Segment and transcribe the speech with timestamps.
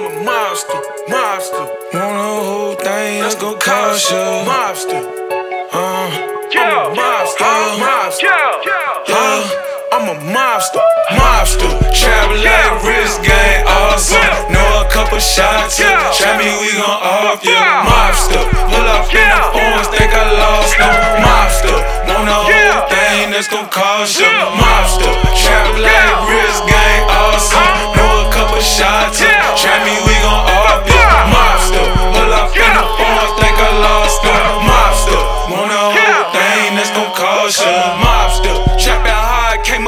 [0.00, 0.80] I'm a monster,
[1.12, 1.60] monster.
[1.92, 4.16] Want the whole thing, let's go cost you.
[4.48, 4.96] Monster.
[4.96, 6.08] Uh,
[6.48, 8.24] yeah, I'm a monster, yeah, monster.
[8.24, 8.64] Yeah,
[9.12, 10.80] yeah, I'm a monster,
[11.12, 11.68] monster.
[11.92, 14.24] Travel like wrist game, awesome.
[14.48, 16.08] Know a couple shots, yeah.
[16.16, 17.60] Try me, we gon' off you.
[17.84, 18.40] Monster.
[18.72, 20.96] Pull up in the phones, think I lost them.
[21.20, 21.76] Monster.
[22.08, 24.32] Want the whole thing, that's gon' cost you.
[24.56, 25.19] Monster.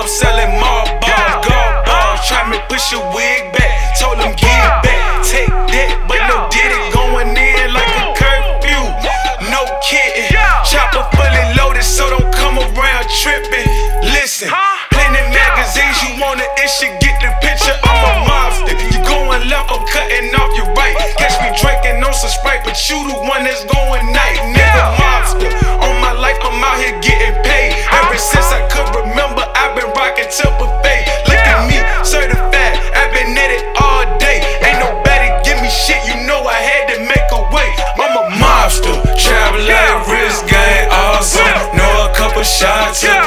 [0.00, 0.39] I'm selling.
[42.60, 43.19] shots.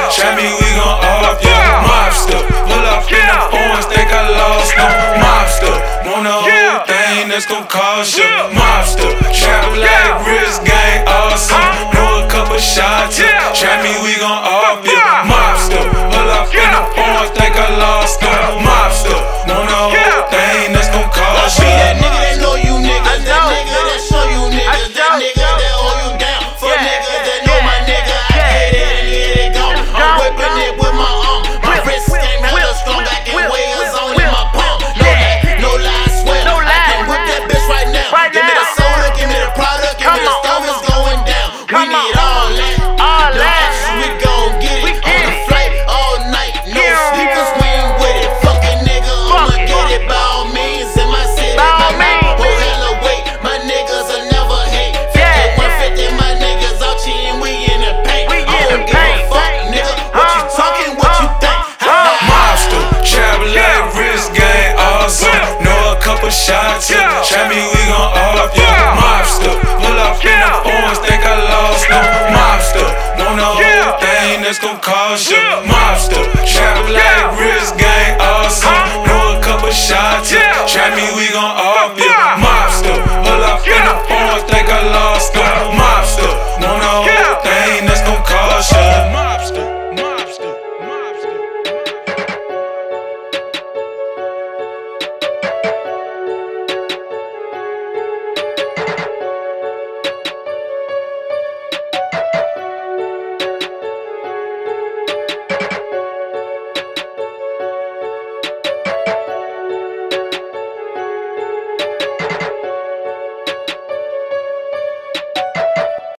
[75.14, 75.36] Russia.
[75.36, 75.73] Yeah.